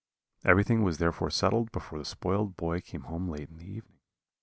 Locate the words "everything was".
0.43-0.97